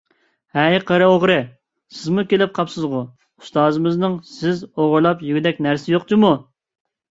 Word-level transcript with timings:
ھەي 0.59 0.77
قېرى 0.91 1.09
ئوغرى، 1.09 1.35
سىزمۇ 1.97 2.23
كېلىپ 2.31 2.55
قاپسىزغۇ؟ 2.57 3.03
ئۇستازىمنىڭ 3.45 4.19
سىز 4.33 4.67
ئوغرىلاپ 4.73 5.25
يېگۈدەك 5.31 5.63
نەرسىسى 5.69 5.97
يوق 5.99 6.11
جۇمۇ! 6.15 6.35